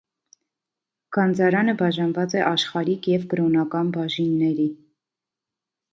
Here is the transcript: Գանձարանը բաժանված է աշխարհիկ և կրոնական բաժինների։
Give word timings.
Գանձարանը 1.17 1.75
բաժանված 1.83 2.35
է 2.39 2.43
աշխարհիկ 2.53 3.11
և 3.15 3.29
կրոնական 3.35 3.95
բաժինների։ 3.99 4.67